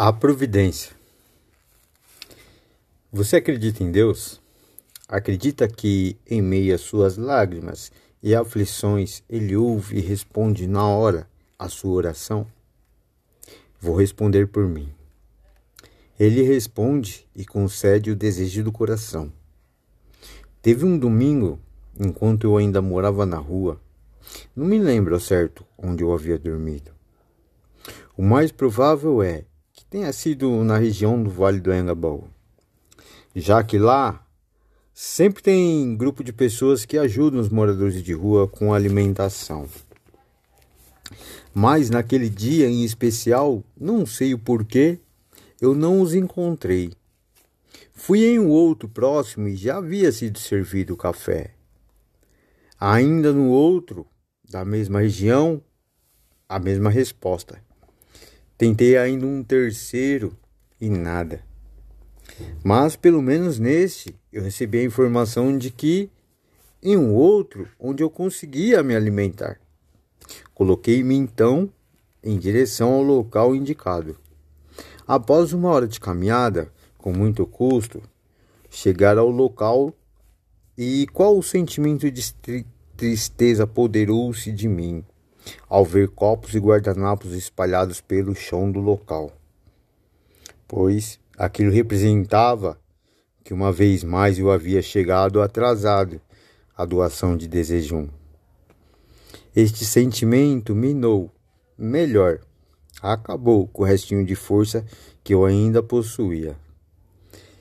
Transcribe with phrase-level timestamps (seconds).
[0.00, 0.92] A providência.
[3.12, 4.40] Você acredita em Deus?
[5.08, 7.90] Acredita que, em meio às suas lágrimas
[8.22, 12.46] e aflições, Ele ouve e responde na hora a sua oração?
[13.80, 14.88] Vou responder por mim.
[16.16, 19.32] Ele responde e concede o desejo do coração.
[20.62, 21.58] Teve um domingo,
[21.98, 23.80] enquanto eu ainda morava na rua,
[24.54, 26.92] não me lembro ao certo onde eu havia dormido.
[28.16, 29.44] O mais provável é
[29.90, 32.24] tenha sido na região do Vale do Engabaú,
[33.34, 34.24] já que lá
[34.92, 39.66] sempre tem grupo de pessoas que ajudam os moradores de rua com alimentação.
[41.54, 44.98] Mas naquele dia em especial, não sei o porquê,
[45.60, 46.92] eu não os encontrei.
[47.92, 51.54] Fui em um outro próximo e já havia sido servido café.
[52.78, 54.06] Ainda no outro,
[54.48, 55.62] da mesma região,
[56.48, 57.60] a mesma resposta.
[58.58, 60.36] Tentei ainda um terceiro
[60.80, 61.44] e nada.
[62.64, 66.10] Mas pelo menos neste eu recebi a informação de que
[66.82, 69.60] em um outro onde eu conseguia me alimentar.
[70.52, 71.72] Coloquei-me então
[72.20, 74.18] em direção ao local indicado.
[75.06, 78.02] Após uma hora de caminhada, com muito custo,
[78.68, 79.94] chegar ao local
[80.76, 82.34] e qual o sentimento de
[82.96, 85.04] tristeza apoderou-se de mim
[85.68, 89.32] ao ver copos e guardanapos espalhados pelo chão do local,
[90.66, 92.78] pois aquilo representava
[93.44, 96.20] que uma vez mais eu havia chegado atrasado
[96.76, 98.08] à doação de desejum.
[99.56, 101.30] Este sentimento minou,
[101.76, 102.40] melhor,
[103.02, 104.84] acabou com o restinho de força
[105.24, 106.56] que eu ainda possuía.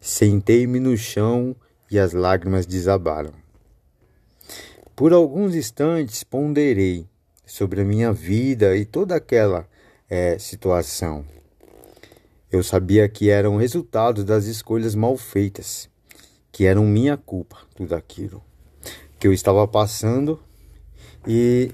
[0.00, 1.54] Sentei-me no chão
[1.90, 3.32] e as lágrimas desabaram.
[4.94, 7.06] Por alguns instantes ponderei
[7.44, 9.68] sobre a minha vida e toda aquela
[10.08, 11.24] é, situação.
[12.50, 15.88] Eu sabia que eram resultados das escolhas mal feitas,
[16.50, 18.42] que eram minha culpa, tudo aquilo
[19.22, 20.40] que eu estava passando
[21.24, 21.70] e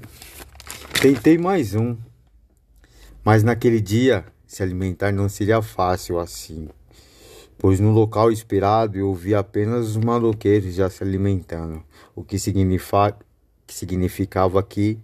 [1.01, 1.97] tentei mais um.
[3.25, 6.69] Mas naquele dia, se alimentar não seria fácil assim,
[7.57, 11.83] pois no local esperado eu vi apenas os maloqueiros já se alimentando,
[12.15, 13.17] o que, significa,
[13.67, 14.99] que significava que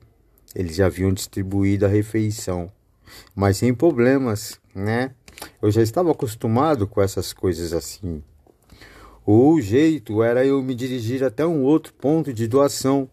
[0.54, 2.70] eles haviam distribuído a refeição,
[3.34, 5.12] mas sem problemas, né?
[5.60, 8.22] Eu já estava acostumado com essas coisas assim.
[9.26, 13.08] O jeito era eu me dirigir até um outro ponto de doação,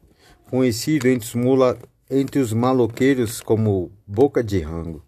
[0.49, 1.79] conhecido entre os, mula,
[2.09, 5.03] entre os maloqueiros como Boca de Rango.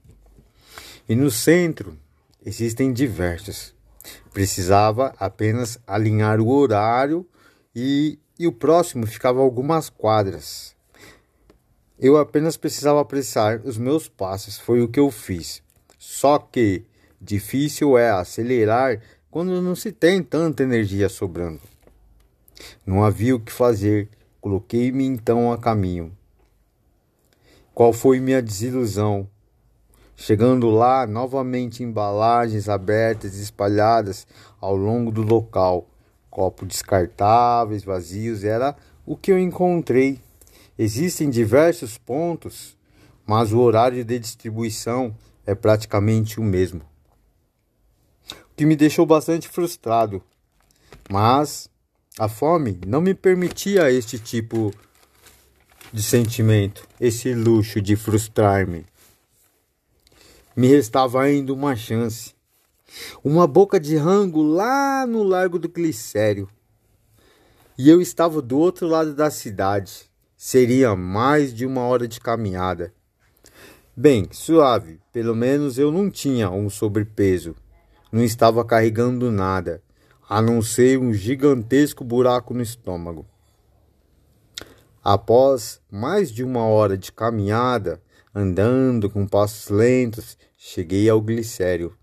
[1.08, 1.98] E no centro
[2.46, 3.76] existem diversos.
[4.34, 7.28] Precisava apenas alinhar o horário
[7.76, 10.73] e, e o próximo ficava algumas quadras.
[12.04, 15.64] Eu apenas precisava apressar os meus passos, foi o que eu fiz.
[15.98, 16.84] Só que
[17.22, 19.00] difícil é acelerar
[19.32, 21.62] quando não se tem tanta energia sobrando.
[22.86, 24.10] Não havia o que fazer,
[24.42, 26.12] coloquei-me então a caminho.
[27.74, 29.26] Qual foi minha desilusão?
[30.14, 34.28] Chegando lá, novamente embalagens abertas e espalhadas
[34.60, 35.88] ao longo do local.
[36.30, 38.76] Copos descartáveis, vazios, era
[39.06, 40.20] o que eu encontrei.
[40.78, 42.76] Existem diversos pontos,
[43.28, 46.82] mas o horário de distribuição é praticamente o mesmo.
[48.32, 50.24] O que me deixou bastante frustrado,
[51.12, 51.70] mas
[52.18, 54.74] a fome não me permitia este tipo
[55.92, 58.84] de sentimento, esse luxo de frustrar-me.
[60.56, 62.34] Me restava ainda uma chance.
[63.24, 66.50] Uma boca de rango lá no Largo do Glicério.
[67.78, 70.12] E eu estava do outro lado da cidade
[70.46, 72.94] seria mais de uma hora de caminhada.
[73.96, 77.56] Bem, suave, pelo menos eu não tinha um sobrepeso,
[78.12, 79.82] não estava carregando nada,
[80.28, 83.26] a não ser um gigantesco buraco no estômago.
[85.02, 88.02] Após mais de uma hora de caminhada,
[88.36, 91.96] andando com passos lentos, cheguei ao glicério.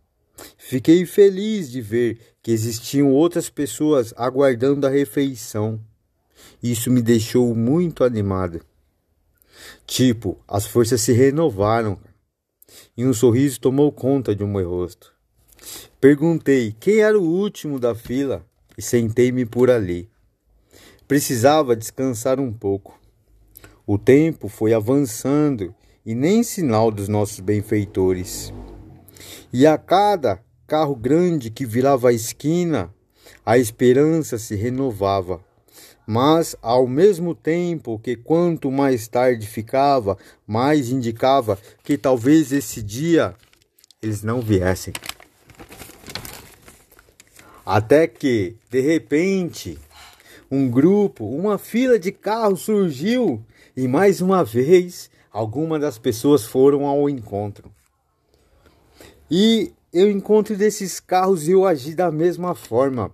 [0.57, 5.79] Fiquei feliz de ver que existiam outras pessoas aguardando a refeição.
[6.63, 8.61] Isso me deixou muito animado.
[9.87, 11.99] Tipo, as forças se renovaram
[12.97, 15.13] e um sorriso tomou conta de meu rosto.
[16.01, 18.45] Perguntei quem era o último da fila
[18.77, 20.09] e sentei-me por ali.
[21.07, 22.99] Precisava descansar um pouco.
[23.87, 25.75] O tempo foi avançando
[26.07, 28.53] e nem sinal dos nossos benfeitores.
[29.53, 32.95] E a cada carro grande que virava a esquina,
[33.45, 35.45] a esperança se renovava
[36.13, 43.33] mas ao mesmo tempo que quanto mais tarde ficava, mais indicava que talvez esse dia
[44.03, 44.93] eles não viessem.
[47.65, 49.79] Até que, de repente,
[50.51, 53.41] um grupo, uma fila de carros surgiu
[53.77, 57.71] e mais uma vez algumas das pessoas foram ao encontro.
[59.31, 63.13] E eu encontro desses carros e eu agi da mesma forma.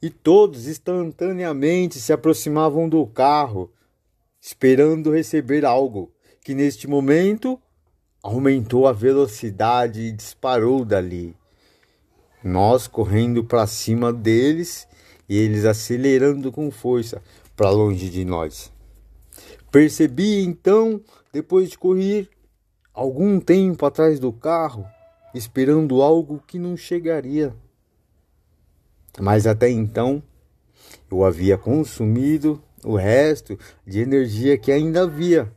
[0.00, 3.70] E todos instantaneamente se aproximavam do carro,
[4.40, 6.12] esperando receber algo,
[6.44, 7.60] que neste momento
[8.22, 11.36] aumentou a velocidade e disparou dali.
[12.42, 14.86] Nós correndo para cima deles
[15.28, 17.22] e eles acelerando com força
[17.56, 18.72] para longe de nós.
[19.70, 21.00] Percebi então,
[21.32, 22.28] depois de correr
[22.94, 24.86] algum tempo atrás do carro,
[25.34, 27.54] esperando algo que não chegaria.
[29.20, 30.22] Mas até então
[31.10, 35.52] eu havia consumido o resto de energia que ainda havia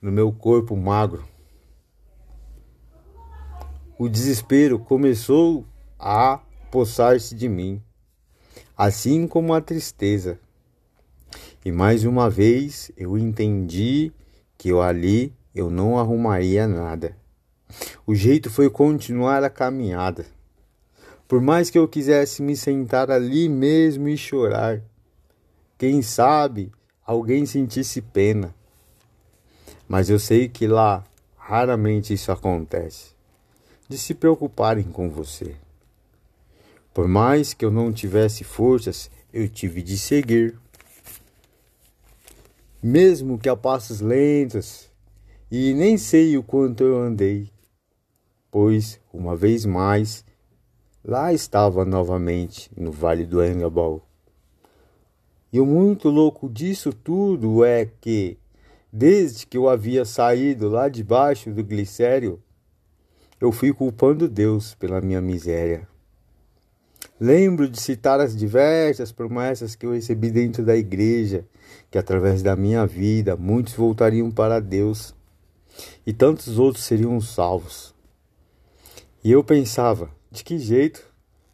[0.00, 1.24] no meu corpo magro.
[3.98, 5.64] O desespero começou
[5.98, 6.40] a
[6.70, 7.82] possar-se de mim,
[8.76, 10.38] assim como a tristeza.
[11.64, 14.12] E mais uma vez eu entendi
[14.58, 17.16] que eu ali eu não arrumaria nada.
[18.06, 20.26] O jeito foi continuar a caminhada.
[21.28, 24.80] Por mais que eu quisesse me sentar ali mesmo e chorar,
[25.76, 26.70] quem sabe
[27.04, 28.54] alguém sentisse pena.
[29.88, 31.04] Mas eu sei que lá
[31.36, 33.14] raramente isso acontece.
[33.88, 35.54] De se preocuparem com você.
[36.92, 40.58] Por mais que eu não tivesse forças, eu tive de seguir.
[42.82, 44.90] Mesmo que a passos lentos,
[45.50, 47.50] e nem sei o quanto eu andei,
[48.50, 50.24] pois, uma vez mais,
[51.06, 54.04] lá estava novamente no Vale do Engabal.
[55.52, 58.36] E o muito louco disso tudo é que,
[58.92, 62.42] desde que eu havia saído lá debaixo do glicério,
[63.40, 65.86] eu fui culpando Deus pela minha miséria.
[67.20, 71.46] Lembro de citar as diversas promessas que eu recebi dentro da igreja,
[71.88, 75.14] que através da minha vida muitos voltariam para Deus
[76.04, 77.94] e tantos outros seriam salvos.
[79.22, 81.02] E eu pensava, de que jeito?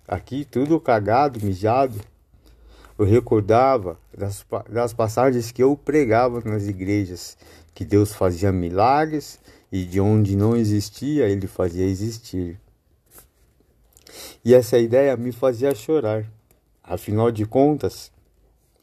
[0.07, 2.01] Aqui tudo cagado, mijado.
[2.99, 7.39] Eu recordava das, das passagens que eu pregava nas igrejas,
[7.75, 9.41] que Deus fazia milagres
[9.71, 12.61] e de onde não existia, ele fazia existir.
[14.45, 16.27] E essa ideia me fazia chorar.
[16.83, 18.11] Afinal de contas,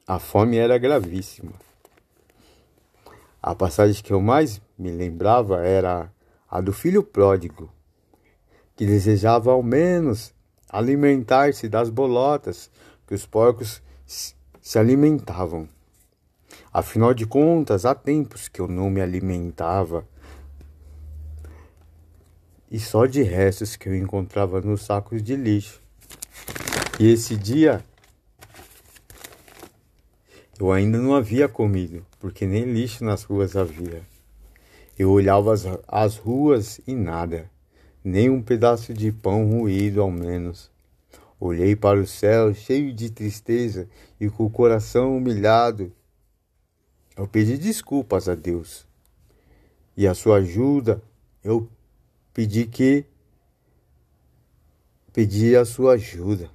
[0.07, 1.52] a fome era gravíssima.
[3.42, 6.12] A passagem que eu mais me lembrava era
[6.50, 7.69] a do filho pródigo,
[8.80, 10.34] que desejava ao menos
[10.70, 12.72] alimentar-se das bolotas
[13.06, 15.68] que os porcos se alimentavam.
[16.72, 20.08] Afinal de contas, há tempos que eu não me alimentava.
[22.72, 25.81] E só de restos que eu encontrava nos sacos de lixo.
[26.98, 27.84] E esse dia
[30.58, 34.04] eu ainda não havia comido, porque nem lixo nas ruas havia.
[34.98, 37.52] Eu olhava as, as ruas e nada,
[38.04, 40.72] nem um pedaço de pão ruído ao menos.
[41.40, 43.88] Olhei para o céu cheio de tristeza
[44.19, 45.92] e com o coração humilhado.
[47.16, 48.88] Eu pedi desculpas a Deus
[49.96, 51.01] e a sua ajuda.
[51.44, 51.69] Eu
[52.34, 53.06] pedi que
[55.14, 56.50] pedi a sua ajuda.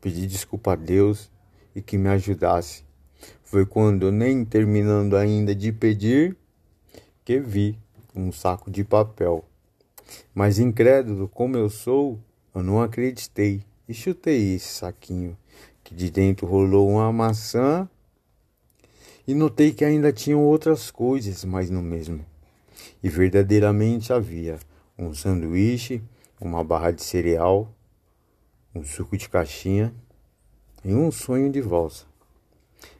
[0.00, 1.30] Pedi desculpa a Deus
[1.74, 2.84] e que me ajudasse.
[3.42, 6.36] Foi quando, nem terminando ainda de pedir,
[7.24, 7.78] que vi
[8.14, 9.44] um saco de papel.
[10.34, 12.18] Mas incrédulo como eu sou,
[12.54, 15.36] eu não acreditei e chutei esse saquinho,
[15.82, 17.88] que de dentro rolou uma maçã
[19.26, 22.24] e notei que ainda tinham outras coisas mais no mesmo.
[23.02, 24.58] E verdadeiramente havia
[24.98, 26.02] um sanduíche,
[26.40, 27.72] uma barra de cereal,
[28.74, 29.94] um suco de caixinha
[30.84, 32.06] e um sonho de valsa.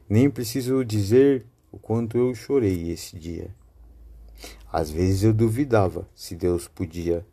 [0.08, 3.50] Nem preciso dizer o quanto eu chorei esse dia.
[4.70, 7.26] Às vezes eu duvidava se Deus podia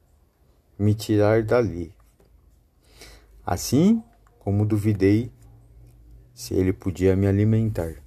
[0.77, 1.93] me tirar dali.
[3.45, 4.01] Assim
[4.39, 5.31] como duvidei
[6.33, 8.04] se Ele podia me alimentar.